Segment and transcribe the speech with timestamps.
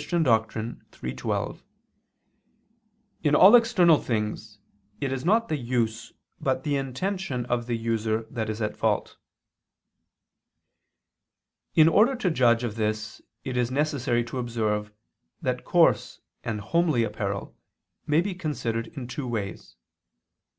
[0.00, 1.62] iii, 12),
[3.22, 4.58] "in all external things,
[4.98, 9.18] it is not the use but the intention of the user that is at fault."
[11.74, 14.90] In order to judge of this it is necessary to observe
[15.42, 17.54] that coarse and homely apparel
[18.06, 19.76] may be considered in two ways.